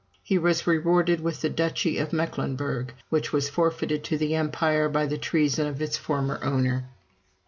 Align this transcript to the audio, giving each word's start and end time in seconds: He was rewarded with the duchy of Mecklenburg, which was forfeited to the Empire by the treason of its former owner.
He 0.23 0.39
was 0.39 0.65
rewarded 0.65 1.19
with 1.21 1.41
the 1.41 1.49
duchy 1.51 1.99
of 1.99 2.11
Mecklenburg, 2.11 2.95
which 3.09 3.31
was 3.31 3.51
forfeited 3.51 4.03
to 4.05 4.17
the 4.17 4.33
Empire 4.33 4.89
by 4.89 5.05
the 5.05 5.19
treason 5.19 5.67
of 5.67 5.79
its 5.79 5.95
former 5.95 6.39
owner. 6.43 6.85